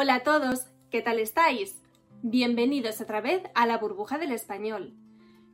Hola 0.00 0.14
a 0.14 0.22
todos, 0.22 0.60
¿qué 0.92 1.02
tal 1.02 1.18
estáis? 1.18 1.82
Bienvenidos 2.22 3.00
otra 3.00 3.20
vez 3.20 3.42
a 3.56 3.66
la 3.66 3.78
burbuja 3.78 4.16
del 4.16 4.30
español. 4.30 4.94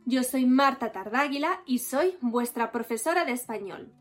Yo 0.04 0.22
soy 0.22 0.44
Marta 0.44 0.92
Tardáguila 0.92 1.62
y 1.64 1.78
soy 1.78 2.18
vuestra 2.20 2.70
profesora 2.70 3.24
de 3.24 3.32
español. 3.32 3.94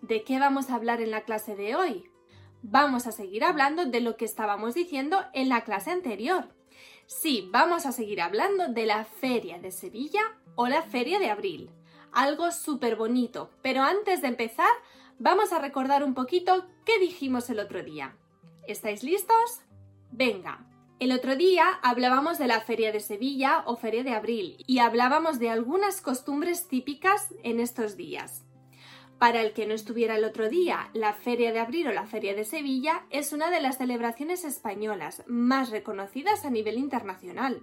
¿De 0.00 0.24
qué 0.24 0.38
vamos 0.38 0.70
a 0.70 0.76
hablar 0.76 1.02
en 1.02 1.10
la 1.10 1.24
clase 1.24 1.56
de 1.56 1.76
hoy? 1.76 2.10
Vamos 2.62 3.06
a 3.06 3.12
seguir 3.12 3.44
hablando 3.44 3.84
de 3.84 4.00
lo 4.00 4.16
que 4.16 4.24
estábamos 4.24 4.72
diciendo 4.72 5.18
en 5.34 5.50
la 5.50 5.62
clase 5.62 5.90
anterior. 5.90 6.48
Sí, 7.04 7.50
vamos 7.52 7.84
a 7.84 7.92
seguir 7.92 8.22
hablando 8.22 8.68
de 8.68 8.86
la 8.86 9.04
Feria 9.04 9.58
de 9.58 9.72
Sevilla 9.72 10.22
o 10.54 10.68
la 10.68 10.80
Feria 10.80 11.18
de 11.18 11.28
Abril. 11.28 11.70
Algo 12.12 12.50
súper 12.50 12.96
bonito, 12.96 13.50
pero 13.60 13.82
antes 13.82 14.22
de 14.22 14.28
empezar, 14.28 14.72
vamos 15.18 15.52
a 15.52 15.58
recordar 15.58 16.02
un 16.02 16.14
poquito 16.14 16.64
qué 16.86 16.98
dijimos 16.98 17.50
el 17.50 17.58
otro 17.58 17.82
día. 17.82 18.16
¿Estáis 18.66 19.02
listos? 19.02 19.60
Venga, 20.14 20.66
el 20.98 21.10
otro 21.10 21.36
día 21.36 21.64
hablábamos 21.82 22.36
de 22.36 22.46
la 22.46 22.60
Feria 22.60 22.92
de 22.92 23.00
Sevilla 23.00 23.62
o 23.64 23.76
Feria 23.76 24.04
de 24.04 24.12
Abril 24.12 24.62
y 24.66 24.78
hablábamos 24.78 25.38
de 25.38 25.48
algunas 25.48 26.02
costumbres 26.02 26.68
típicas 26.68 27.34
en 27.42 27.60
estos 27.60 27.96
días. 27.96 28.44
Para 29.18 29.40
el 29.40 29.54
que 29.54 29.66
no 29.66 29.72
estuviera 29.72 30.16
el 30.16 30.24
otro 30.24 30.50
día, 30.50 30.90
la 30.92 31.14
Feria 31.14 31.50
de 31.50 31.60
Abril 31.60 31.88
o 31.88 31.92
la 31.92 32.04
Feria 32.04 32.34
de 32.34 32.44
Sevilla 32.44 33.06
es 33.08 33.32
una 33.32 33.50
de 33.50 33.62
las 33.62 33.78
celebraciones 33.78 34.44
españolas 34.44 35.22
más 35.26 35.70
reconocidas 35.70 36.44
a 36.44 36.50
nivel 36.50 36.76
internacional. 36.76 37.62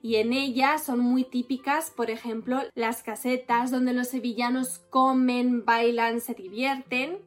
Y 0.00 0.16
en 0.16 0.32
ella 0.32 0.78
son 0.78 1.00
muy 1.00 1.24
típicas, 1.24 1.90
por 1.90 2.10
ejemplo, 2.10 2.62
las 2.74 3.02
casetas 3.02 3.70
donde 3.70 3.92
los 3.92 4.08
sevillanos 4.08 4.78
comen, 4.88 5.66
bailan, 5.66 6.22
se 6.22 6.32
divierten 6.32 7.18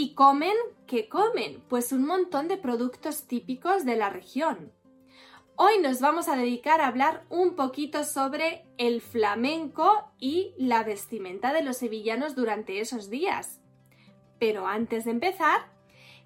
¿Y 0.00 0.14
comen? 0.14 0.54
¿Qué 0.88 1.06
comen? 1.06 1.62
Pues 1.68 1.92
un 1.92 2.06
montón 2.06 2.48
de 2.48 2.56
productos 2.56 3.24
típicos 3.24 3.84
de 3.84 3.94
la 3.94 4.08
región. 4.08 4.72
Hoy 5.54 5.80
nos 5.82 6.00
vamos 6.00 6.28
a 6.28 6.36
dedicar 6.36 6.80
a 6.80 6.86
hablar 6.86 7.26
un 7.28 7.56
poquito 7.56 8.04
sobre 8.04 8.64
el 8.78 9.02
flamenco 9.02 10.10
y 10.18 10.54
la 10.56 10.84
vestimenta 10.84 11.52
de 11.52 11.62
los 11.62 11.76
sevillanos 11.76 12.34
durante 12.34 12.80
esos 12.80 13.10
días. 13.10 13.60
Pero 14.38 14.66
antes 14.66 15.04
de 15.04 15.10
empezar, 15.10 15.70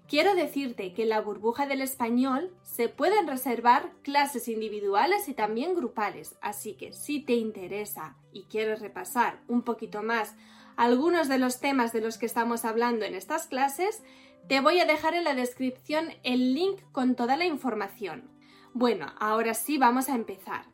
quiero 0.07 0.37
decirte 0.37 0.93
que 0.93 1.03
en 1.03 1.09
la 1.09 1.21
burbuja 1.21 1.67
del 1.67 1.81
español 1.81 2.55
se 2.63 2.89
pueden 2.89 3.27
reservar 3.27 3.91
clases 4.03 4.47
individuales 4.47 5.29
y 5.29 5.35
también 5.35 5.75
grupales, 5.75 6.37
así 6.41 6.75
que 6.75 6.93
si 6.93 7.19
te 7.19 7.33
interesa 7.33 8.17
y 8.33 8.45
quieres 8.45 8.79
repasar 8.79 9.43
un 9.49 9.63
poquito 9.63 10.05
más 10.05 10.37
algunos 10.77 11.29
de 11.29 11.39
los 11.39 11.61
temas 11.61 11.93
de 11.93 12.01
los 12.01 12.19
que 12.19 12.27
estamos 12.27 12.65
hablando 12.65 13.05
en 13.05 13.15
estas 13.15 13.47
clases, 13.47 14.03
te 14.49 14.61
voy 14.61 14.81
a 14.81 14.87
dejar 14.87 15.15
en 15.15 15.25
la 15.25 15.35
descripción 15.35 16.09
el 16.23 16.55
link 16.55 16.81
con 16.93 17.15
toda 17.15 17.37
la 17.37 17.45
información. 17.45 18.31
Bueno, 18.75 19.13
ahora 19.19 19.55
sí 19.55 19.79
vamos 19.79 20.09
a 20.09 20.15
empezar. 20.15 20.67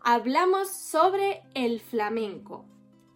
Hablamos 0.00 0.72
sobre 0.72 1.42
el 1.54 1.80
flamenco. 1.80 2.64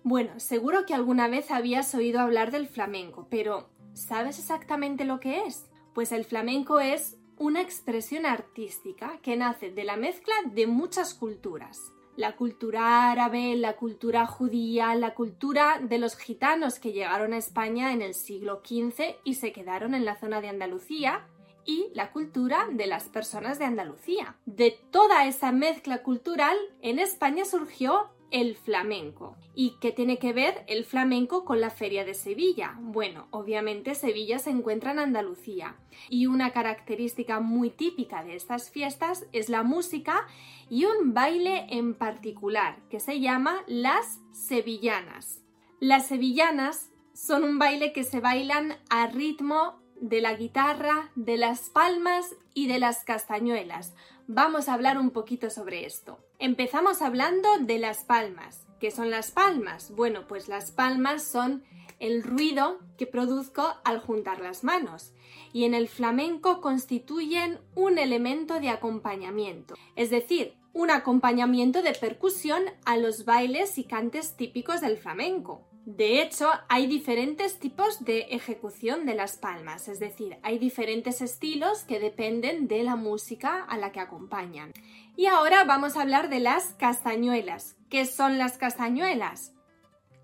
Bueno, 0.03 0.39
seguro 0.39 0.87
que 0.87 0.95
alguna 0.95 1.29
vez 1.29 1.51
habías 1.51 1.95
oído 1.95 2.21
hablar 2.21 2.51
del 2.51 2.69
flamenco, 2.69 3.27
pero 3.31 3.71
¿sabes 3.95 4.39
exactamente 4.39 5.05
lo 5.05 5.19
que 5.19 5.47
es? 5.47 5.67
Pues 5.95 6.13
el 6.13 6.25
flamenco 6.25 6.79
es 6.79 7.17
una 7.39 7.61
expresión 7.61 8.27
artística 8.27 9.19
que 9.23 9.37
nace 9.37 9.71
de 9.71 9.85
la 9.85 9.97
mezcla 9.97 10.35
de 10.45 10.67
muchas 10.67 11.15
culturas 11.15 11.93
la 12.17 12.37
cultura 12.37 13.11
árabe, 13.11 13.55
la 13.57 13.77
cultura 13.77 14.27
judía, 14.27 14.95
la 14.95 15.15
cultura 15.15 15.79
de 15.81 15.99
los 15.99 16.17
gitanos 16.17 16.79
que 16.79 16.93
llegaron 16.93 17.33
a 17.33 17.39
España 17.39 17.93
en 17.93 18.03
el 18.03 18.15
siglo 18.15 18.63
XV 18.65 19.17
y 19.25 19.35
se 19.35 19.53
quedaron 19.53 19.95
en 19.95 20.05
la 20.05 20.17
zona 20.17 20.41
de 20.41 20.49
Andalucía, 20.49 21.27
y 21.67 21.91
la 21.95 22.13
cultura 22.13 22.69
de 22.71 22.87
las 22.87 23.09
personas 23.09 23.59
de 23.59 23.65
Andalucía. 23.65 24.37
De 24.47 24.79
toda 24.91 25.27
esa 25.27 25.53
mezcla 25.53 26.03
cultural, 26.03 26.57
en 26.81 26.99
España 26.99 27.45
surgió 27.45 28.09
el 28.31 28.57
flamenco. 28.57 29.37
¿Y 29.55 29.77
qué 29.81 29.93
tiene 29.93 30.19
que 30.19 30.33
ver 30.33 30.65
el 30.67 30.85
flamenco 30.85 31.45
con 31.45 31.61
la 31.61 31.71
feria 31.71 32.05
de 32.05 32.15
Sevilla? 32.15 32.77
Bueno, 32.81 33.29
obviamente 33.31 33.95
Sevilla 33.95 34.39
se 34.39 34.51
encuentra 34.51 34.93
en 34.93 34.99
Andalucía 34.99 35.77
y 36.09 36.27
una 36.27 36.53
característica 36.53 37.41
muy 37.41 37.71
típica 37.71 38.25
de 38.25 38.37
estas 38.37 38.71
fiestas 38.71 39.27
es 39.33 39.49
la 39.49 39.63
música 39.63 40.27
y 40.69 40.85
un 40.85 41.15
baile 41.15 41.67
en 41.71 41.95
particular 41.95 42.79
que 42.91 43.01
se 43.01 43.21
llama 43.21 43.63
las 43.67 44.21
sevillanas. 44.33 45.43
Las 45.81 46.07
sevillanas 46.07 46.91
son 47.13 47.45
un 47.45 47.59
baile 47.59 47.93
que 47.93 48.05
se 48.05 48.21
bailan 48.21 48.77
a 48.91 49.07
ritmo 49.07 49.81
de 50.01 50.21
la 50.21 50.35
guitarra, 50.35 51.11
de 51.15 51.37
las 51.37 51.71
palmas 51.71 52.35
y 52.55 52.67
de 52.67 52.79
las 52.79 53.05
castañuelas. 53.05 53.95
Vamos 54.29 54.69
a 54.69 54.75
hablar 54.75 54.99
un 54.99 55.11
poquito 55.11 55.51
sobre 55.51 55.87
esto. 55.87 56.19
Empezamos 56.41 57.01
hablando 57.01 57.49
de 57.61 57.79
las 57.79 58.03
palmas. 58.03 58.67
¿Qué 58.81 58.91
son 58.91 59.09
las 59.09 59.31
palmas? 59.31 59.93
Bueno, 59.93 60.27
pues 60.27 60.49
las 60.49 60.73
palmas 60.73 61.23
son 61.23 61.63
el 62.01 62.25
ruido 62.25 62.81
que 62.99 63.07
produzco 63.07 63.77
al 63.85 64.01
juntar 64.01 64.41
las 64.41 64.65
manos 64.65 65.13
y 65.53 65.65
en 65.65 65.75
el 65.75 65.87
flamenco 65.87 66.61
constituyen 66.61 67.61
un 67.77 67.99
elemento 67.99 68.59
de 68.59 68.69
acompañamiento, 68.69 69.77
es 69.95 70.11
decir, 70.11 70.55
un 70.73 70.91
acompañamiento 70.91 71.81
de 71.81 71.93
percusión 71.93 72.65
a 72.85 72.97
los 72.97 73.25
bailes 73.25 73.79
y 73.79 73.85
cantes 73.85 74.37
típicos 74.37 74.81
del 74.81 74.99
flamenco. 74.99 75.63
De 75.87 76.21
hecho, 76.21 76.51
hay 76.69 76.89
diferentes 76.89 77.61
tipos 77.61 78.05
de 78.05 78.23
ejecución 78.31 79.07
de 79.07 79.15
las 79.15 79.37
palmas, 79.37 79.87
es 79.87 80.01
decir, 80.01 80.37
hay 80.43 80.59
diferentes 80.59 81.23
estilos 81.23 81.85
que 81.85 82.01
dependen 82.01 82.67
de 82.67 82.83
la 82.83 82.97
música 82.97 83.63
a 83.63 83.79
la 83.79 83.93
que 83.93 84.01
acompañan. 84.01 84.73
Y 85.15 85.27
ahora 85.27 85.63
vamos 85.63 85.97
a 85.97 86.03
hablar 86.03 86.29
de 86.29 86.41
las 86.41 86.75
castañuelas. 86.75 87.77
¿Qué 87.89 88.05
son 88.05 88.37
las 88.37 88.59
castañuelas? 88.59 89.53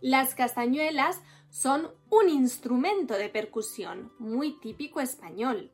Las 0.01 0.35
castañuelas 0.35 1.23
son 1.49 1.93
un 2.11 2.29
instrumento 2.29 3.15
de 3.15 3.29
percusión 3.29 4.13
muy 4.19 4.59
típico 4.59 4.99
español, 5.01 5.71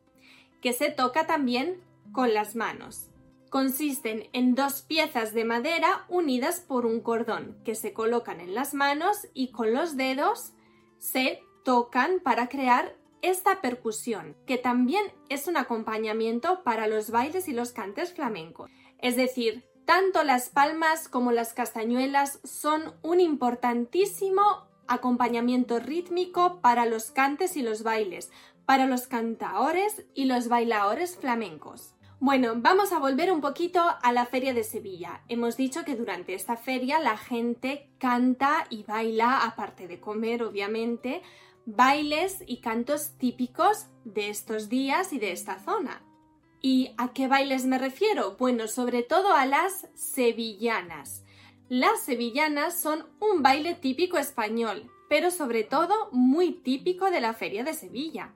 que 0.61 0.75
se 0.75 0.91
toca 0.91 1.27
también 1.27 1.83
con 2.13 2.35
las 2.35 2.57
manos. 2.57 3.09
Consisten 3.51 4.29
en 4.33 4.55
dos 4.55 4.83
piezas 4.83 5.33
de 5.33 5.45
madera 5.45 6.05
unidas 6.09 6.61
por 6.61 6.85
un 6.85 7.01
cordón 7.01 7.59
que 7.65 7.75
se 7.75 7.93
colocan 7.93 8.41
en 8.41 8.55
las 8.55 8.75
manos 8.75 9.27
y 9.33 9.53
con 9.53 9.73
los 9.73 9.97
dedos 9.97 10.53
se 10.99 11.41
tocan 11.65 12.21
para 12.21 12.49
crear 12.49 12.95
esta 13.23 13.61
percusión, 13.61 14.37
que 14.47 14.59
también 14.59 15.05
es 15.29 15.49
un 15.49 15.57
acompañamiento 15.57 16.63
para 16.63 16.87
los 16.87 17.11
bailes 17.11 17.49
y 17.49 17.53
los 17.53 17.73
cantes 17.73 18.13
flamencos. 18.13 18.71
Es 18.99 19.17
decir, 19.17 19.65
tanto 19.85 20.23
las 20.25 20.51
palmas 20.51 21.09
como 21.09 21.33
las 21.33 21.55
castañuelas 21.55 22.41
son 22.45 22.95
un 23.03 23.21
importantísimo 23.21 24.69
acompañamiento 24.87 25.79
rítmico 25.79 26.61
para 26.61 26.87
los 26.87 27.11
cantes 27.11 27.57
y 27.57 27.63
los 27.63 27.83
bailes, 27.83 28.31
para 28.67 28.87
los 28.87 29.07
cantaores 29.07 30.05
y 30.15 30.27
los 30.27 30.49
bailadores 30.49 31.17
flamencos. 31.17 31.95
Bueno, 32.21 32.55
vamos 32.57 32.93
a 32.93 32.99
volver 32.99 33.31
un 33.31 33.41
poquito 33.41 33.81
a 33.81 34.13
la 34.13 34.27
feria 34.27 34.53
de 34.53 34.65
Sevilla. 34.65 35.23
Hemos 35.29 35.57
dicho 35.57 35.85
que 35.85 35.95
durante 35.95 36.35
esta 36.35 36.57
feria 36.57 36.99
la 36.99 37.17
gente 37.17 37.91
canta 37.99 38.67
y 38.71 38.83
baila, 38.83 39.45
aparte 39.45 39.87
de 39.87 40.01
comer, 40.01 40.43
obviamente, 40.43 41.23
bailes 41.65 42.43
y 42.45 42.57
cantos 42.57 43.17
típicos 43.19 43.87
de 44.05 44.31
estos 44.31 44.69
días 44.69 45.13
y 45.13 45.21
de 45.21 45.31
esta 45.31 45.61
zona. 45.61 46.03
¿Y 46.61 46.93
a 46.99 47.13
qué 47.13 47.29
bailes 47.29 47.67
me 47.67 47.79
refiero? 47.79 48.35
Bueno, 48.37 48.67
sobre 48.67 49.05
todo 49.05 49.33
a 49.33 49.47
las 49.47 49.87
sevillanas. 49.95 51.25
Las 51.69 52.03
sevillanas 52.03 52.81
son 52.81 53.07
un 53.21 53.45
baile 53.45 53.75
típico 53.75 54.19
español, 54.19 54.91
pero 55.09 55.31
sobre 55.31 55.63
todo 55.63 56.09
muy 56.11 56.51
típico 56.51 57.13
de 57.13 57.21
la 57.21 57.33
feria 57.33 57.63
de 57.63 57.75
Sevilla. 57.75 58.35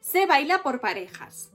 Se 0.00 0.26
baila 0.26 0.64
por 0.64 0.80
parejas. 0.80 1.52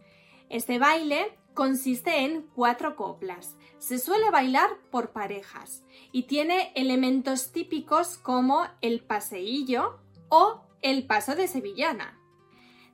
Este 0.47 0.79
baile 0.79 1.37
consiste 1.59 2.23
en 2.23 2.43
cuatro 2.55 2.95
coplas. 2.95 3.57
Se 3.79 3.99
suele 3.99 4.31
bailar 4.31 4.69
por 4.91 5.11
parejas 5.11 5.83
y 6.13 6.23
tiene 6.23 6.71
elementos 6.73 7.51
típicos 7.51 8.17
como 8.17 8.65
el 8.79 9.01
paseillo 9.01 9.99
o 10.29 10.61
el 10.81 11.05
paso 11.05 11.35
de 11.35 11.49
sevillana. 11.49 12.17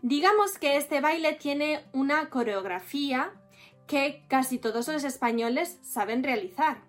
Digamos 0.02 0.58
que 0.58 0.78
este 0.78 1.00
baile 1.00 1.34
tiene 1.34 1.86
una 1.94 2.32
coreografía 2.32 3.34
que 3.86 4.26
casi 4.30 4.58
todos 4.58 4.88
los 4.88 5.04
españoles 5.04 5.78
saben 5.84 6.24
realizar. 6.24 6.82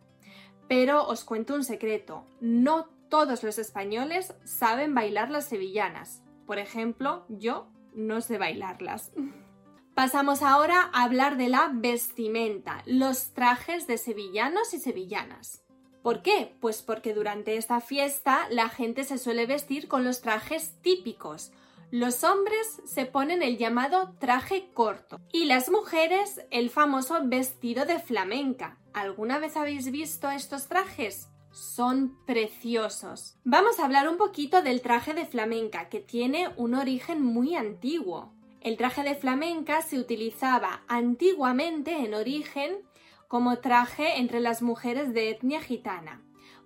Pero 0.68 1.06
os 1.06 1.24
cuento 1.24 1.54
un 1.54 1.62
secreto, 1.62 2.24
no 2.40 2.88
todos 3.10 3.42
los 3.42 3.58
españoles 3.58 4.32
saben 4.46 4.94
bailar 4.94 5.30
las 5.30 5.44
sevillanas. 5.44 6.22
Por 6.46 6.58
ejemplo, 6.58 7.26
yo 7.28 7.68
no 7.94 8.22
sé 8.22 8.38
bailarlas. 8.38 9.12
Pasamos 9.96 10.42
ahora 10.42 10.90
a 10.92 11.04
hablar 11.04 11.38
de 11.38 11.48
la 11.48 11.70
vestimenta, 11.72 12.82
los 12.84 13.32
trajes 13.32 13.86
de 13.86 13.96
sevillanos 13.96 14.74
y 14.74 14.78
sevillanas. 14.78 15.64
¿Por 16.02 16.20
qué? 16.20 16.54
Pues 16.60 16.82
porque 16.82 17.14
durante 17.14 17.56
esta 17.56 17.80
fiesta 17.80 18.46
la 18.50 18.68
gente 18.68 19.04
se 19.04 19.16
suele 19.16 19.46
vestir 19.46 19.88
con 19.88 20.04
los 20.04 20.20
trajes 20.20 20.74
típicos. 20.82 21.50
Los 21.90 22.24
hombres 22.24 22.82
se 22.84 23.06
ponen 23.06 23.42
el 23.42 23.56
llamado 23.56 24.14
traje 24.18 24.68
corto 24.74 25.18
y 25.32 25.46
las 25.46 25.70
mujeres 25.70 26.42
el 26.50 26.68
famoso 26.68 27.18
vestido 27.24 27.86
de 27.86 27.98
flamenca. 27.98 28.78
¿Alguna 28.92 29.38
vez 29.38 29.56
habéis 29.56 29.90
visto 29.90 30.30
estos 30.30 30.68
trajes? 30.68 31.30
Son 31.52 32.22
preciosos. 32.26 33.38
Vamos 33.44 33.80
a 33.80 33.86
hablar 33.86 34.10
un 34.10 34.18
poquito 34.18 34.60
del 34.60 34.82
traje 34.82 35.14
de 35.14 35.24
flamenca, 35.24 35.88
que 35.88 36.00
tiene 36.00 36.50
un 36.58 36.74
origen 36.74 37.22
muy 37.22 37.54
antiguo. 37.54 38.35
El 38.66 38.76
traje 38.76 39.04
de 39.04 39.14
flamenca 39.14 39.80
se 39.80 39.96
utilizaba 39.96 40.82
antiguamente 40.88 41.98
en 41.98 42.14
origen 42.14 42.82
como 43.28 43.60
traje 43.60 44.18
entre 44.18 44.40
las 44.40 44.60
mujeres 44.60 45.14
de 45.14 45.30
etnia 45.30 45.60
gitana. 45.60 46.20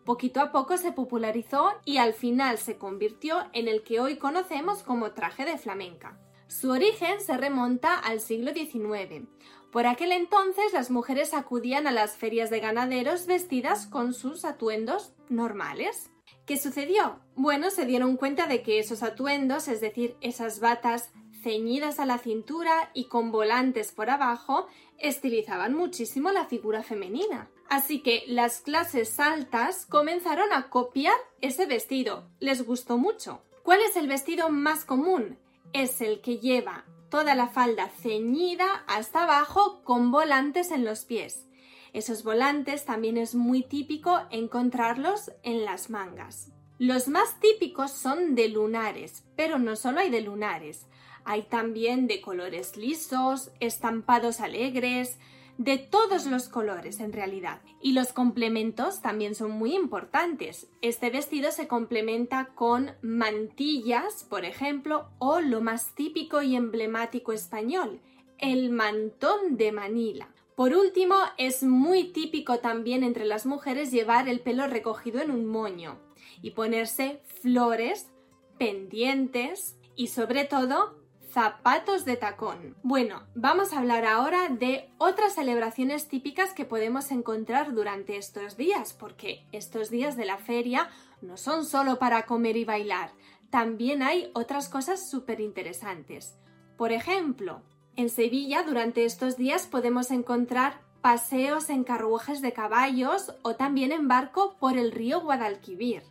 Poquito 0.06 0.40
a 0.40 0.50
poco 0.50 0.78
se 0.78 0.92
popularizó 0.92 1.72
y 1.84 1.98
al 1.98 2.14
final 2.14 2.56
se 2.56 2.78
convirtió 2.78 3.44
en 3.52 3.68
el 3.68 3.82
que 3.82 4.00
hoy 4.00 4.16
conocemos 4.16 4.82
como 4.82 5.12
traje 5.12 5.44
de 5.44 5.58
flamenca. 5.58 6.18
Su 6.46 6.70
origen 6.70 7.20
se 7.20 7.36
remonta 7.36 7.98
al 7.98 8.20
siglo 8.20 8.54
XIX. 8.54 9.28
Por 9.70 9.86
aquel 9.86 10.12
entonces 10.12 10.72
las 10.72 10.90
mujeres 10.90 11.34
acudían 11.34 11.86
a 11.86 11.92
las 11.92 12.16
ferias 12.16 12.48
de 12.48 12.60
ganaderos 12.60 13.26
vestidas 13.26 13.86
con 13.86 14.14
sus 14.14 14.46
atuendos 14.46 15.12
normales. 15.28 16.10
¿Qué 16.46 16.56
sucedió? 16.56 17.20
Bueno, 17.36 17.70
se 17.70 17.84
dieron 17.84 18.16
cuenta 18.16 18.46
de 18.46 18.62
que 18.62 18.78
esos 18.78 19.02
atuendos, 19.02 19.68
es 19.68 19.82
decir, 19.82 20.16
esas 20.22 20.60
batas 20.60 21.12
ceñidas 21.42 21.98
a 21.98 22.06
la 22.06 22.18
cintura 22.18 22.90
y 22.94 23.04
con 23.04 23.32
volantes 23.32 23.92
por 23.92 24.10
abajo, 24.10 24.66
estilizaban 24.98 25.74
muchísimo 25.74 26.30
la 26.32 26.46
figura 26.46 26.82
femenina. 26.82 27.48
Así 27.68 28.00
que 28.02 28.24
las 28.26 28.60
clases 28.60 29.20
altas 29.20 29.86
comenzaron 29.86 30.52
a 30.52 30.70
copiar 30.70 31.16
ese 31.40 31.66
vestido. 31.66 32.28
Les 32.40 32.66
gustó 32.66 32.98
mucho. 32.98 33.42
¿Cuál 33.62 33.80
es 33.82 33.96
el 33.96 34.08
vestido 34.08 34.50
más 34.50 34.84
común? 34.84 35.38
Es 35.72 36.00
el 36.00 36.20
que 36.20 36.38
lleva 36.38 36.84
toda 37.10 37.34
la 37.34 37.48
falda 37.48 37.88
ceñida 37.88 38.84
hasta 38.86 39.24
abajo 39.24 39.82
con 39.84 40.10
volantes 40.10 40.70
en 40.70 40.84
los 40.84 41.04
pies. 41.04 41.46
Esos 41.92 42.22
volantes 42.22 42.84
también 42.84 43.16
es 43.16 43.34
muy 43.34 43.62
típico 43.62 44.20
encontrarlos 44.30 45.32
en 45.42 45.64
las 45.64 45.90
mangas. 45.90 46.52
Los 46.78 47.08
más 47.08 47.38
típicos 47.40 47.92
son 47.92 48.34
de 48.34 48.48
lunares, 48.48 49.24
pero 49.36 49.58
no 49.58 49.76
solo 49.76 50.00
hay 50.00 50.08
de 50.08 50.22
lunares. 50.22 50.86
Hay 51.30 51.42
también 51.42 52.08
de 52.08 52.20
colores 52.20 52.76
lisos, 52.76 53.52
estampados 53.60 54.40
alegres, 54.40 55.16
de 55.58 55.78
todos 55.78 56.26
los 56.26 56.48
colores 56.48 56.98
en 56.98 57.12
realidad. 57.12 57.60
Y 57.80 57.92
los 57.92 58.12
complementos 58.12 59.00
también 59.00 59.36
son 59.36 59.52
muy 59.52 59.76
importantes. 59.76 60.66
Este 60.82 61.08
vestido 61.08 61.52
se 61.52 61.68
complementa 61.68 62.46
con 62.56 62.90
mantillas, 63.00 64.24
por 64.24 64.44
ejemplo, 64.44 65.08
o 65.20 65.38
lo 65.38 65.60
más 65.60 65.94
típico 65.94 66.42
y 66.42 66.56
emblemático 66.56 67.32
español, 67.32 68.00
el 68.38 68.70
mantón 68.70 69.56
de 69.56 69.70
Manila. 69.70 70.34
Por 70.56 70.74
último, 70.74 71.14
es 71.38 71.62
muy 71.62 72.10
típico 72.10 72.58
también 72.58 73.04
entre 73.04 73.24
las 73.24 73.46
mujeres 73.46 73.92
llevar 73.92 74.28
el 74.28 74.40
pelo 74.40 74.66
recogido 74.66 75.20
en 75.20 75.30
un 75.30 75.46
moño 75.46 75.96
y 76.42 76.50
ponerse 76.50 77.22
flores, 77.40 78.10
pendientes 78.58 79.76
y 79.94 80.08
sobre 80.08 80.44
todo 80.44 80.99
zapatos 81.32 82.04
de 82.04 82.16
tacón. 82.16 82.76
Bueno, 82.82 83.22
vamos 83.34 83.72
a 83.72 83.78
hablar 83.78 84.04
ahora 84.04 84.48
de 84.48 84.90
otras 84.98 85.34
celebraciones 85.34 86.08
típicas 86.08 86.52
que 86.52 86.64
podemos 86.64 87.10
encontrar 87.10 87.72
durante 87.74 88.16
estos 88.16 88.56
días, 88.56 88.92
porque 88.92 89.46
estos 89.52 89.90
días 89.90 90.16
de 90.16 90.24
la 90.24 90.38
feria 90.38 90.90
no 91.22 91.36
son 91.36 91.64
solo 91.64 91.98
para 91.98 92.26
comer 92.26 92.56
y 92.56 92.64
bailar, 92.64 93.12
también 93.50 94.02
hay 94.02 94.30
otras 94.34 94.68
cosas 94.68 95.10
súper 95.10 95.40
interesantes. 95.40 96.36
Por 96.76 96.92
ejemplo, 96.92 97.62
en 97.96 98.08
Sevilla 98.08 98.62
durante 98.62 99.04
estos 99.04 99.36
días 99.36 99.66
podemos 99.66 100.10
encontrar 100.10 100.80
paseos 101.02 101.70
en 101.70 101.84
carruajes 101.84 102.42
de 102.42 102.52
caballos 102.52 103.34
o 103.42 103.56
también 103.56 103.92
en 103.92 104.08
barco 104.08 104.56
por 104.58 104.76
el 104.76 104.92
río 104.92 105.20
Guadalquivir. 105.20 106.02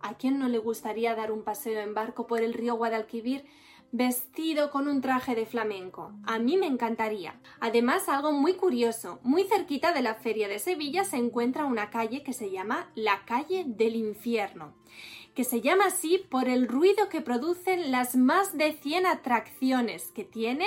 ¿A 0.00 0.14
quién 0.14 0.38
no 0.38 0.48
le 0.48 0.58
gustaría 0.58 1.14
dar 1.14 1.32
un 1.32 1.42
paseo 1.42 1.80
en 1.80 1.92
barco 1.92 2.26
por 2.26 2.40
el 2.40 2.54
río 2.54 2.76
Guadalquivir 2.76 3.44
vestido 3.92 4.70
con 4.70 4.88
un 4.88 5.00
traje 5.00 5.34
de 5.34 5.46
flamenco. 5.46 6.12
A 6.24 6.38
mí 6.38 6.56
me 6.56 6.66
encantaría. 6.66 7.40
Además, 7.60 8.08
algo 8.08 8.32
muy 8.32 8.54
curioso, 8.54 9.18
muy 9.22 9.44
cerquita 9.44 9.92
de 9.92 10.02
la 10.02 10.14
Feria 10.14 10.48
de 10.48 10.58
Sevilla 10.58 11.04
se 11.04 11.16
encuentra 11.16 11.64
una 11.64 11.90
calle 11.90 12.22
que 12.22 12.32
se 12.32 12.50
llama 12.50 12.90
la 12.94 13.24
calle 13.24 13.64
del 13.66 13.96
infierno, 13.96 14.74
que 15.34 15.44
se 15.44 15.60
llama 15.60 15.86
así 15.86 16.18
por 16.30 16.48
el 16.48 16.68
ruido 16.68 17.08
que 17.08 17.20
producen 17.20 17.90
las 17.90 18.16
más 18.16 18.56
de 18.56 18.72
100 18.72 19.06
atracciones 19.06 20.08
que 20.08 20.24
tiene, 20.24 20.66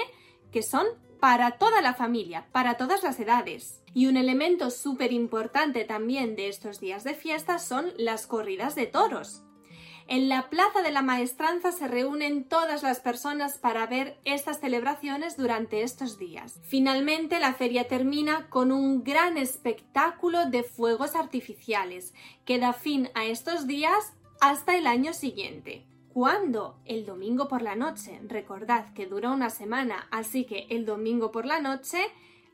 que 0.52 0.64
son 0.64 0.88
para 1.20 1.52
toda 1.60 1.82
la 1.82 1.94
familia, 1.94 2.48
para 2.52 2.78
todas 2.78 3.04
las 3.04 3.20
edades. 3.20 3.84
Y 3.94 4.08
un 4.08 4.18
elemento 4.18 4.72
súper 4.72 5.14
importante 5.14 5.84
también 5.84 6.36
de 6.36 6.48
estos 6.48 6.80
días 6.80 7.04
de 7.04 7.14
fiesta 7.14 7.60
son 7.60 7.94
las 7.98 8.26
corridas 8.26 8.74
de 8.74 8.88
toros. 8.88 9.44
En 10.12 10.28
la 10.28 10.50
Plaza 10.50 10.82
de 10.82 10.92
la 10.92 11.02
Maestranza 11.02 11.72
se 11.72 11.88
reúnen 11.88 12.44
todas 12.44 12.84
las 12.84 13.00
personas 13.00 13.58
para 13.58 13.88
ver 13.88 14.20
estas 14.26 14.60
celebraciones 14.60 15.38
durante 15.38 15.84
estos 15.84 16.20
días. 16.20 16.60
Finalmente, 16.64 17.40
la 17.40 17.54
feria 17.54 17.88
termina 17.88 18.50
con 18.50 18.74
un 18.74 19.06
gran 19.06 19.38
espectáculo 19.38 20.48
de 20.48 20.64
fuegos 20.64 21.16
artificiales 21.16 22.14
que 22.44 22.60
da 22.60 22.74
fin 22.74 23.08
a 23.14 23.24
estos 23.24 23.68
días 23.68 24.12
hasta 24.42 24.76
el 24.76 24.86
año 24.86 25.14
siguiente. 25.14 25.86
¿Cuándo? 26.10 26.76
El 26.84 27.06
domingo 27.06 27.48
por 27.48 27.62
la 27.62 27.76
noche. 27.76 28.20
Recordad 28.28 28.92
que 28.94 29.08
dura 29.08 29.32
una 29.32 29.50
semana, 29.50 30.10
así 30.12 30.44
que 30.44 30.68
el 30.72 30.86
domingo 30.86 31.32
por 31.32 31.46
la 31.46 31.62
noche 31.62 32.00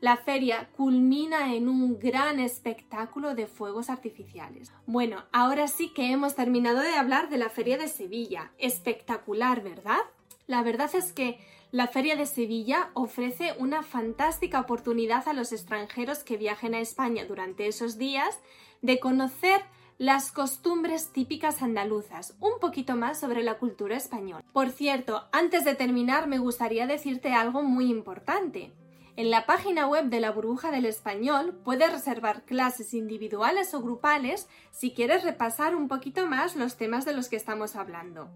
la 0.00 0.16
feria 0.16 0.68
culmina 0.76 1.54
en 1.54 1.68
un 1.68 1.98
gran 1.98 2.38
espectáculo 2.38 3.34
de 3.34 3.46
fuegos 3.46 3.90
artificiales. 3.90 4.72
Bueno, 4.86 5.24
ahora 5.32 5.66
sí 5.68 5.88
que 5.90 6.12
hemos 6.12 6.34
terminado 6.34 6.80
de 6.80 6.94
hablar 6.94 7.28
de 7.28 7.38
la 7.38 7.48
feria 7.48 7.78
de 7.78 7.88
Sevilla. 7.88 8.52
Espectacular, 8.58 9.62
¿verdad? 9.62 9.98
La 10.46 10.62
verdad 10.62 10.90
es 10.94 11.12
que 11.12 11.38
la 11.70 11.86
Feria 11.86 12.16
de 12.16 12.24
Sevilla 12.24 12.90
ofrece 12.94 13.54
una 13.58 13.82
fantástica 13.82 14.60
oportunidad 14.60 15.28
a 15.28 15.34
los 15.34 15.52
extranjeros 15.52 16.20
que 16.20 16.38
viajen 16.38 16.74
a 16.74 16.80
España 16.80 17.26
durante 17.26 17.66
esos 17.66 17.98
días 17.98 18.38
de 18.80 18.98
conocer 19.00 19.60
las 19.98 20.32
costumbres 20.32 21.12
típicas 21.12 21.60
andaluzas, 21.60 22.36
un 22.40 22.58
poquito 22.60 22.96
más 22.96 23.20
sobre 23.20 23.42
la 23.42 23.58
cultura 23.58 23.96
española. 23.96 24.44
Por 24.52 24.70
cierto, 24.70 25.24
antes 25.32 25.64
de 25.64 25.74
terminar 25.74 26.28
me 26.28 26.38
gustaría 26.38 26.86
decirte 26.86 27.34
algo 27.34 27.62
muy 27.62 27.90
importante. 27.90 28.72
En 29.18 29.30
la 29.30 29.46
página 29.46 29.88
web 29.88 30.04
de 30.04 30.20
la 30.20 30.30
burbuja 30.30 30.70
del 30.70 30.86
español 30.86 31.52
puedes 31.64 31.90
reservar 31.90 32.44
clases 32.44 32.94
individuales 32.94 33.74
o 33.74 33.82
grupales 33.82 34.48
si 34.70 34.92
quieres 34.92 35.24
repasar 35.24 35.74
un 35.74 35.88
poquito 35.88 36.28
más 36.28 36.54
los 36.54 36.76
temas 36.76 37.04
de 37.04 37.14
los 37.14 37.28
que 37.28 37.34
estamos 37.34 37.74
hablando. 37.74 38.30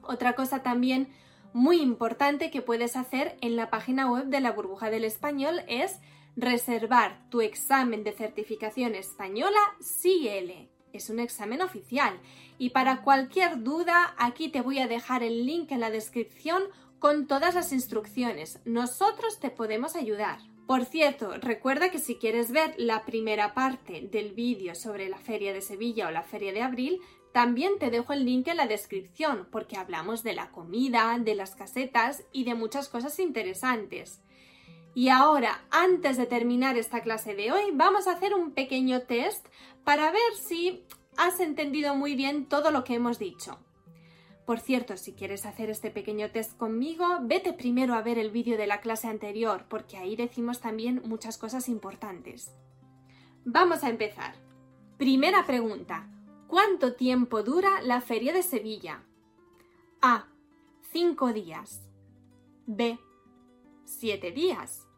Otra 0.00 0.32
cosa 0.32 0.62
también 0.62 1.08
muy 1.52 1.82
importante 1.82 2.50
que 2.50 2.62
puedes 2.62 2.96
hacer 2.96 3.36
en 3.42 3.54
la 3.54 3.68
página 3.68 4.10
web 4.10 4.24
de 4.28 4.40
la 4.40 4.50
burbuja 4.50 4.88
del 4.88 5.04
español 5.04 5.60
es 5.68 5.98
reservar 6.36 7.20
tu 7.28 7.42
examen 7.42 8.02
de 8.02 8.12
certificación 8.12 8.94
española 8.94 9.60
CL. 9.80 10.70
Es 10.94 11.10
un 11.10 11.20
examen 11.20 11.60
oficial 11.60 12.18
y 12.56 12.70
para 12.70 13.02
cualquier 13.02 13.62
duda 13.62 14.14
aquí 14.16 14.48
te 14.48 14.62
voy 14.62 14.78
a 14.78 14.88
dejar 14.88 15.22
el 15.22 15.44
link 15.44 15.70
en 15.70 15.80
la 15.80 15.90
descripción 15.90 16.62
con 16.98 17.26
todas 17.26 17.54
las 17.54 17.72
instrucciones. 17.72 18.60
Nosotros 18.64 19.38
te 19.38 19.50
podemos 19.50 19.96
ayudar. 19.96 20.38
Por 20.66 20.84
cierto, 20.84 21.32
recuerda 21.40 21.90
que 21.90 21.98
si 21.98 22.16
quieres 22.16 22.50
ver 22.50 22.74
la 22.76 23.04
primera 23.04 23.54
parte 23.54 24.02
del 24.02 24.34
vídeo 24.34 24.74
sobre 24.74 25.08
la 25.08 25.18
Feria 25.18 25.52
de 25.52 25.62
Sevilla 25.62 26.08
o 26.08 26.10
la 26.10 26.22
Feria 26.22 26.52
de 26.52 26.62
Abril, 26.62 27.00
también 27.32 27.78
te 27.78 27.90
dejo 27.90 28.12
el 28.12 28.24
link 28.24 28.48
en 28.48 28.56
la 28.58 28.66
descripción 28.66 29.48
porque 29.50 29.76
hablamos 29.76 30.22
de 30.22 30.34
la 30.34 30.50
comida, 30.50 31.16
de 31.18 31.34
las 31.34 31.54
casetas 31.54 32.22
y 32.32 32.44
de 32.44 32.54
muchas 32.54 32.88
cosas 32.88 33.18
interesantes. 33.18 34.20
Y 34.94 35.10
ahora, 35.10 35.64
antes 35.70 36.16
de 36.16 36.26
terminar 36.26 36.76
esta 36.76 37.02
clase 37.02 37.34
de 37.34 37.52
hoy, 37.52 37.70
vamos 37.72 38.06
a 38.06 38.12
hacer 38.12 38.34
un 38.34 38.52
pequeño 38.52 39.02
test 39.02 39.46
para 39.84 40.10
ver 40.10 40.34
si 40.42 40.84
has 41.16 41.40
entendido 41.40 41.94
muy 41.94 42.14
bien 42.14 42.46
todo 42.46 42.70
lo 42.70 42.84
que 42.84 42.94
hemos 42.94 43.18
dicho. 43.18 43.58
Por 44.48 44.60
cierto, 44.60 44.96
si 44.96 45.12
quieres 45.12 45.44
hacer 45.44 45.68
este 45.68 45.90
pequeño 45.90 46.30
test 46.30 46.56
conmigo, 46.56 47.04
vete 47.20 47.52
primero 47.52 47.92
a 47.92 48.00
ver 48.00 48.16
el 48.16 48.30
vídeo 48.30 48.56
de 48.56 48.66
la 48.66 48.80
clase 48.80 49.06
anterior, 49.06 49.66
porque 49.68 49.98
ahí 49.98 50.16
decimos 50.16 50.58
también 50.62 51.02
muchas 51.04 51.36
cosas 51.36 51.68
importantes. 51.68 52.56
Vamos 53.44 53.84
a 53.84 53.90
empezar. 53.90 54.36
Primera 54.96 55.44
pregunta. 55.44 56.08
¿Cuánto 56.46 56.94
tiempo 56.94 57.42
dura 57.42 57.82
la 57.82 58.00
Feria 58.00 58.32
de 58.32 58.42
Sevilla? 58.42 59.04
A. 60.00 60.28
5 60.92 61.34
días. 61.34 61.82
B. 62.64 62.98
7 63.84 64.30
días. 64.30 64.88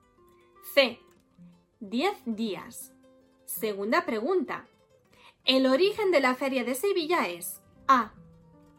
C. 0.75 1.01
10 1.81 2.23
días. 2.25 2.95
Segunda 3.47 4.07
pregunta. 4.07 4.69
El 5.45 5.67
origen 5.67 6.13
de 6.13 6.21
la 6.21 6.37
Feria 6.37 6.63
de 6.63 6.77
Sevilla 6.77 7.27
es 7.27 7.61
A 7.89 8.13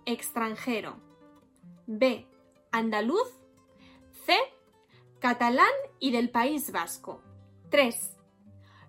extranjero. 0.05 0.98
B. 1.88 2.27
Andaluz. 2.72 3.27
C. 4.25 4.36
Catalán 5.20 5.72
y 6.00 6.12
del 6.12 6.29
País 6.29 6.72
Vasco. 6.72 7.22
3. 7.70 8.17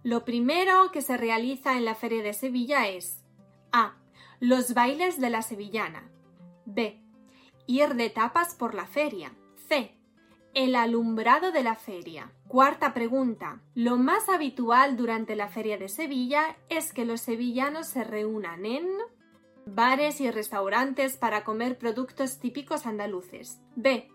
Lo 0.02 0.24
primero 0.24 0.90
que 0.90 1.02
se 1.02 1.16
realiza 1.16 1.76
en 1.76 1.84
la 1.84 1.94
Feria 1.94 2.22
de 2.22 2.32
Sevilla 2.32 2.88
es 2.88 3.24
A. 3.70 3.96
Los 4.40 4.74
bailes 4.74 5.20
de 5.20 5.30
la 5.30 5.42
sevillana. 5.42 6.10
B. 6.64 7.00
Ir 7.66 7.94
de 7.94 8.10
tapas 8.10 8.54
por 8.54 8.74
la 8.74 8.86
feria. 8.86 9.32
C. 9.68 9.96
El 10.54 10.74
alumbrado 10.74 11.52
de 11.52 11.62
la 11.62 11.76
feria. 11.76 12.32
Cuarta 12.48 12.92
pregunta. 12.92 13.62
Lo 13.74 13.96
más 13.96 14.28
habitual 14.28 14.96
durante 14.96 15.36
la 15.36 15.48
Feria 15.48 15.78
de 15.78 15.88
Sevilla 15.88 16.56
es 16.68 16.92
que 16.92 17.06
los 17.06 17.22
sevillanos 17.22 17.86
se 17.86 18.04
reúnan 18.04 18.66
en 18.66 18.86
Bares 19.66 20.20
y 20.20 20.30
restaurantes 20.30 21.16
para 21.16 21.44
comer 21.44 21.78
productos 21.78 22.40
típicos 22.40 22.84
andaluces. 22.84 23.60
B. 23.76 24.10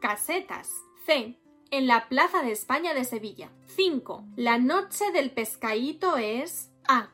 Casetas. 0.00 0.70
C. 1.04 1.38
En 1.70 1.86
la 1.86 2.08
Plaza 2.08 2.42
de 2.42 2.52
España 2.52 2.94
de 2.94 3.04
Sevilla. 3.04 3.50
5. 3.76 4.24
La 4.36 4.58
noche 4.58 5.12
del 5.12 5.30
pescadito 5.30 6.16
es 6.16 6.70
A. 6.88 7.10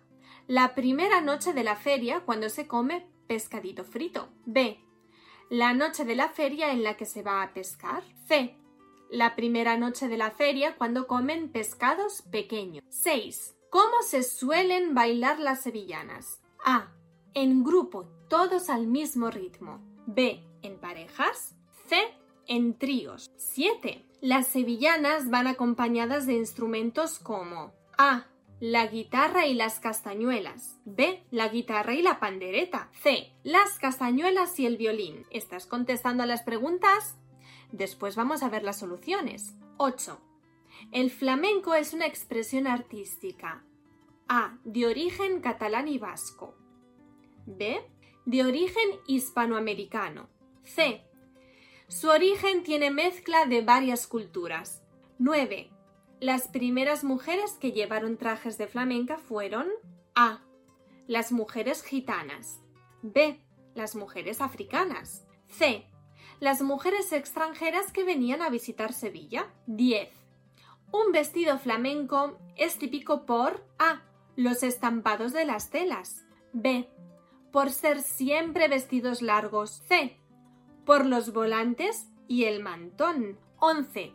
La 0.46 0.74
primera 0.74 1.20
noche 1.20 1.52
de 1.52 1.64
la 1.64 1.76
feria 1.76 2.20
cuando 2.20 2.48
se 2.48 2.66
come 2.68 3.08
pescadito 3.26 3.84
frito. 3.84 4.28
B. 4.46 4.80
La 5.50 5.74
noche 5.74 6.04
de 6.04 6.14
la 6.14 6.28
feria 6.28 6.72
en 6.72 6.84
la 6.84 6.96
que 6.96 7.06
se 7.06 7.22
va 7.22 7.42
a 7.42 7.52
pescar. 7.54 8.04
C. 8.26 8.56
La 9.10 9.34
primera 9.34 9.76
noche 9.76 10.06
de 10.06 10.16
la 10.16 10.30
feria 10.30 10.76
cuando 10.76 11.06
comen 11.06 11.50
pescados 11.50 12.22
pequeños. 12.22 12.84
6. 12.88 13.56
¿Cómo 13.70 14.02
se 14.02 14.22
suelen 14.22 14.94
bailar 14.94 15.40
las 15.40 15.62
sevillanas? 15.62 16.40
A 16.64 16.92
en 17.34 17.64
grupo, 17.64 18.06
todos 18.28 18.70
al 18.70 18.86
mismo 18.86 19.30
ritmo. 19.30 19.80
B. 20.06 20.42
En 20.62 20.78
parejas. 20.78 21.54
C. 21.86 21.96
En 22.46 22.78
tríos. 22.78 23.30
7. 23.36 24.04
Las 24.20 24.48
sevillanas 24.48 25.30
van 25.30 25.46
acompañadas 25.46 26.26
de 26.26 26.34
instrumentos 26.34 27.18
como 27.18 27.72
A. 27.96 28.26
La 28.60 28.86
guitarra 28.86 29.46
y 29.46 29.54
las 29.54 29.78
castañuelas. 29.78 30.80
B. 30.84 31.22
La 31.30 31.48
guitarra 31.48 31.94
y 31.94 32.02
la 32.02 32.18
pandereta. 32.18 32.90
C. 33.02 33.32
Las 33.44 33.78
castañuelas 33.78 34.58
y 34.58 34.66
el 34.66 34.76
violín. 34.76 35.26
¿Estás 35.30 35.66
contestando 35.66 36.24
a 36.24 36.26
las 36.26 36.42
preguntas? 36.42 37.16
Después 37.70 38.16
vamos 38.16 38.42
a 38.42 38.48
ver 38.48 38.64
las 38.64 38.78
soluciones. 38.78 39.54
8. 39.76 40.18
El 40.90 41.10
flamenco 41.10 41.74
es 41.74 41.92
una 41.92 42.06
expresión 42.06 42.66
artística. 42.66 43.62
A. 44.28 44.58
De 44.64 44.86
origen 44.86 45.40
catalán 45.40 45.86
y 45.86 45.98
vasco. 45.98 46.54
B. 47.56 47.80
De 48.26 48.44
origen 48.44 48.90
hispanoamericano. 49.06 50.28
C. 50.62 51.02
Su 51.88 52.10
origen 52.10 52.62
tiene 52.62 52.90
mezcla 52.90 53.46
de 53.46 53.62
varias 53.62 54.06
culturas. 54.06 54.82
9. 55.18 55.70
Las 56.20 56.48
primeras 56.48 57.04
mujeres 57.04 57.52
que 57.52 57.72
llevaron 57.72 58.18
trajes 58.18 58.58
de 58.58 58.66
flamenca 58.66 59.16
fueron 59.16 59.66
A. 60.14 60.42
Las 61.06 61.32
mujeres 61.32 61.82
gitanas. 61.82 62.60
B. 63.00 63.40
Las 63.74 63.96
mujeres 63.96 64.42
africanas. 64.42 65.26
C. 65.46 65.86
Las 66.38 66.60
mujeres 66.60 67.12
extranjeras 67.12 67.92
que 67.92 68.04
venían 68.04 68.42
a 68.42 68.50
visitar 68.50 68.92
Sevilla. 68.92 69.50
10. 69.66 70.10
Un 70.92 71.12
vestido 71.12 71.58
flamenco 71.58 72.38
es 72.56 72.76
típico 72.78 73.24
por 73.24 73.64
A. 73.78 74.02
Los 74.36 74.62
estampados 74.62 75.32
de 75.32 75.46
las 75.46 75.70
telas. 75.70 76.26
B 76.52 76.90
por 77.52 77.70
ser 77.70 78.02
siempre 78.02 78.68
vestidos 78.68 79.22
largos. 79.22 79.82
C. 79.86 80.16
Por 80.84 81.06
los 81.06 81.32
volantes 81.32 82.08
y 82.26 82.44
el 82.44 82.62
mantón. 82.62 83.38
11. 83.58 84.12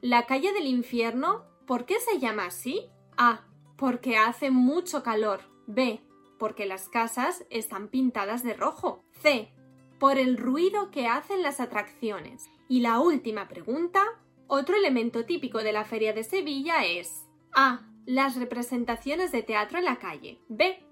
La 0.00 0.26
calle 0.26 0.52
del 0.52 0.66
infierno, 0.66 1.44
¿por 1.66 1.86
qué 1.86 1.98
se 2.00 2.18
llama 2.18 2.46
así? 2.46 2.88
A. 3.16 3.46
Porque 3.76 4.16
hace 4.16 4.50
mucho 4.50 5.02
calor. 5.02 5.40
B. 5.66 6.00
Porque 6.38 6.66
las 6.66 6.88
casas 6.88 7.46
están 7.50 7.88
pintadas 7.88 8.42
de 8.42 8.54
rojo. 8.54 9.04
C. 9.22 9.52
Por 9.98 10.18
el 10.18 10.36
ruido 10.36 10.90
que 10.90 11.06
hacen 11.06 11.42
las 11.42 11.60
atracciones. 11.60 12.50
Y 12.68 12.80
la 12.80 13.00
última 13.00 13.48
pregunta. 13.48 14.04
Otro 14.46 14.76
elemento 14.76 15.24
típico 15.24 15.58
de 15.58 15.72
la 15.72 15.84
Feria 15.84 16.12
de 16.12 16.24
Sevilla 16.24 16.84
es 16.84 17.26
A. 17.54 17.88
Las 18.04 18.36
representaciones 18.36 19.32
de 19.32 19.42
teatro 19.42 19.78
en 19.78 19.86
la 19.86 19.96
calle. 19.96 20.42
B 20.48 20.84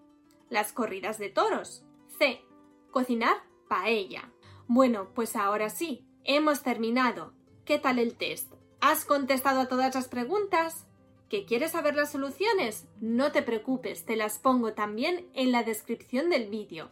las 0.53 0.73
corridas 0.73 1.19
de 1.19 1.31
toros. 1.31 1.83
C. 2.19 2.43
Cocinar 2.91 3.43
paella. 3.69 4.31
Bueno, 4.69 5.09
pues 5.15 5.35
ahora 5.35 5.71
sí, 5.71 6.07
hemos 6.25 6.63
terminado. 6.63 7.33
¿Qué 7.65 7.79
tal 7.79 7.99
el 7.99 8.15
test? 8.15 8.53
¿Has 8.81 9.07
contestado 9.07 9.63
a 9.63 9.69
todas 9.69 9.95
las 9.95 10.09
preguntas? 10.09 10.87
¿Que 11.31 11.47
quieres 11.47 11.71
saber 11.71 11.97
las 11.97 12.13
soluciones? 12.13 12.87
No 13.01 13.33
te 13.33 13.41
preocupes, 13.41 14.05
te 14.05 14.15
las 14.15 14.39
pongo 14.39 14.75
también 14.75 15.27
en 15.33 15.53
la 15.53 15.63
descripción 15.63 16.29
del 16.29 16.51
vídeo. 16.51 16.91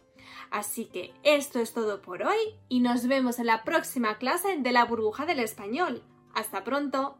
Así 0.49 0.85
que 0.85 1.13
esto 1.21 1.59
es 1.59 1.71
todo 1.73 2.01
por 2.01 2.23
hoy 2.23 2.55
y 2.67 2.79
nos 2.79 3.07
vemos 3.07 3.37
en 3.37 3.45
la 3.45 3.63
próxima 3.63 4.17
clase 4.17 4.57
de 4.57 4.71
la 4.71 4.85
burbuja 4.85 5.27
del 5.27 5.39
español. 5.39 6.01
Hasta 6.33 6.63
pronto. 6.63 7.19